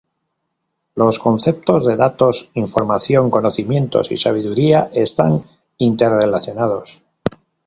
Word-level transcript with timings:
Los 0.95 1.19
conceptos 1.19 1.85
de 1.85 1.95
datos, 1.95 2.49
información, 2.55 3.29
conocimientos 3.29 4.11
y 4.11 4.17
sabiduría 4.17 4.89
están 4.91 5.43
inter-relacionados. 5.77 7.05